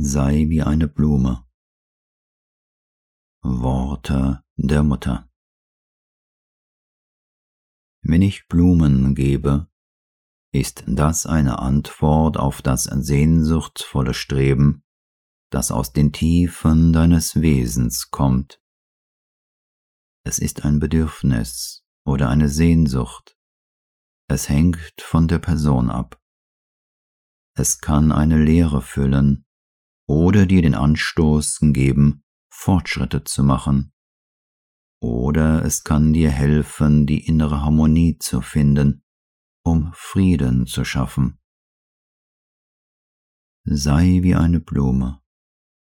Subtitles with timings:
[0.00, 1.44] sei wie eine Blume.
[3.42, 5.28] Worte der Mutter.
[8.02, 9.68] Wenn ich Blumen gebe,
[10.52, 14.84] ist das eine Antwort auf das sehnsuchtsvolle Streben,
[15.50, 18.62] das aus den Tiefen deines Wesens kommt.
[20.24, 23.36] Es ist ein Bedürfnis oder eine Sehnsucht.
[24.28, 26.22] Es hängt von der Person ab.
[27.56, 29.44] Es kann eine Leere füllen,
[30.08, 33.92] oder dir den Anstoß geben, Fortschritte zu machen.
[35.00, 39.04] Oder es kann dir helfen, die innere Harmonie zu finden,
[39.62, 41.38] um Frieden zu schaffen.
[43.64, 45.20] Sei wie eine Blume.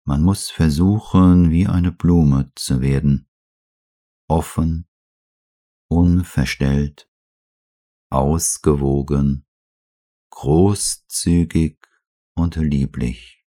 [0.05, 3.29] Man muss versuchen, wie eine Blume zu werden.
[4.27, 4.87] Offen,
[5.87, 7.09] unverstellt,
[8.09, 9.45] ausgewogen,
[10.31, 11.77] großzügig
[12.33, 13.38] und lieblich.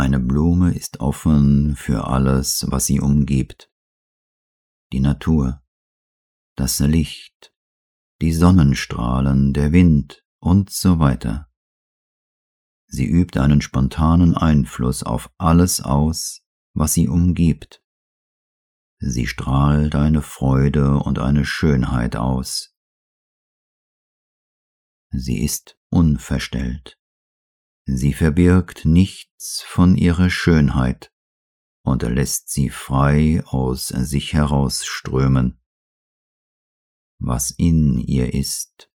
[0.00, 3.70] Eine Blume ist offen für alles, was sie umgibt.
[4.94, 5.62] Die Natur,
[6.56, 7.52] das Licht,
[8.22, 11.50] die Sonnenstrahlen, der Wind und so weiter.
[12.86, 16.40] Sie übt einen spontanen Einfluss auf alles aus,
[16.72, 17.84] was sie umgibt.
[19.00, 22.74] Sie strahlt eine Freude und eine Schönheit aus.
[25.10, 26.99] Sie ist unverstellt.
[27.92, 31.12] Sie verbirgt nichts von ihrer Schönheit
[31.82, 35.60] und lässt sie frei aus sich herausströmen.
[37.18, 38.92] Was in ihr ist,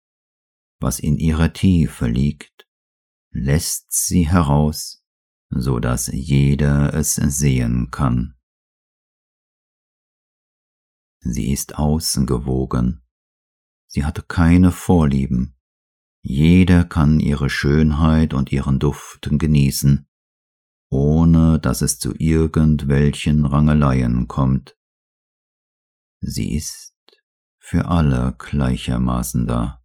[0.81, 2.67] was in ihrer Tiefe liegt,
[3.31, 5.05] lässt sie heraus,
[5.49, 8.37] so dass jeder es sehen kann.
[11.21, 13.07] Sie ist außengewogen,
[13.87, 15.57] sie hat keine Vorlieben,
[16.21, 20.07] jeder kann ihre Schönheit und ihren Duft genießen,
[20.89, 24.77] ohne dass es zu irgendwelchen Rangeleien kommt.
[26.19, 26.95] Sie ist
[27.57, 29.83] für alle gleichermaßen da.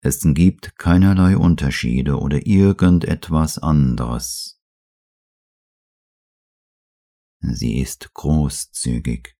[0.00, 4.60] Es gibt keinerlei Unterschiede oder irgendetwas anderes.
[7.40, 9.36] Sie ist großzügig,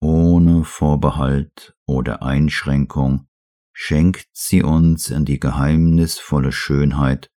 [0.00, 3.29] ohne Vorbehalt oder Einschränkung
[3.72, 7.30] schenkt sie uns die geheimnisvolle Schönheit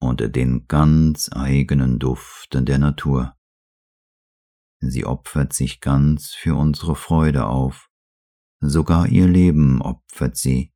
[0.00, 3.36] und den ganz eigenen Duft der Natur.
[4.80, 7.90] Sie opfert sich ganz für unsere Freude auf,
[8.60, 10.72] sogar ihr Leben opfert sie,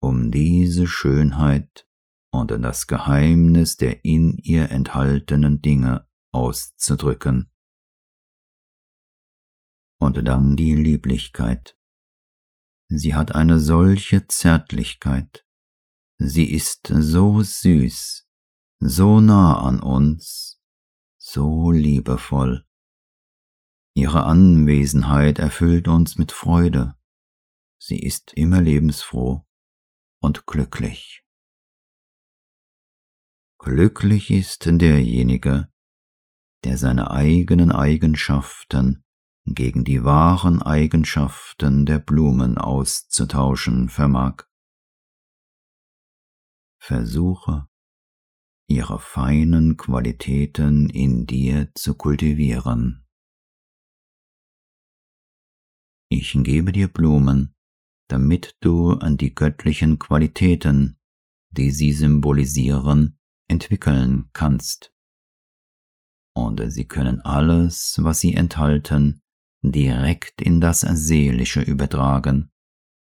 [0.00, 1.86] um diese Schönheit
[2.32, 7.50] und das Geheimnis der in ihr enthaltenen Dinge auszudrücken.
[10.00, 11.78] Und dann die Lieblichkeit.
[12.96, 15.44] Sie hat eine solche Zärtlichkeit.
[16.18, 18.28] Sie ist so süß,
[18.78, 20.60] so nah an uns,
[21.18, 22.64] so liebevoll.
[23.96, 26.94] Ihre Anwesenheit erfüllt uns mit Freude.
[27.78, 29.44] Sie ist immer lebensfroh
[30.20, 31.24] und glücklich.
[33.58, 35.68] Glücklich ist derjenige,
[36.64, 39.03] der seine eigenen Eigenschaften
[39.46, 44.44] gegen die wahren Eigenschaften der Blumen auszutauschen vermag.
[46.80, 47.68] Versuche,
[48.68, 53.06] ihre feinen Qualitäten in dir zu kultivieren.
[56.10, 57.54] Ich gebe dir Blumen,
[58.08, 60.98] damit du an die göttlichen Qualitäten,
[61.50, 63.18] die sie symbolisieren,
[63.48, 64.92] entwickeln kannst.
[66.36, 69.23] Und sie können alles, was sie enthalten,
[69.72, 72.50] direkt in das Seelische übertragen,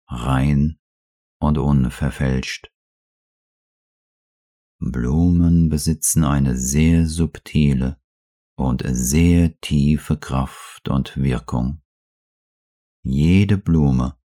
[0.07, 0.79] rein
[1.39, 2.71] und unverfälscht.
[4.79, 8.01] Blumen besitzen eine sehr subtile
[8.55, 11.81] und sehr tiefe Kraft und Wirkung.
[13.03, 14.17] Jede Blume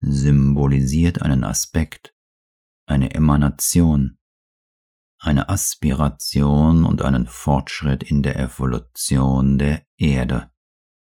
[0.00, 2.14] symbolisiert einen Aspekt,
[2.86, 4.18] eine Emanation,
[5.18, 10.50] eine Aspiration und einen Fortschritt in der Evolution der Erde.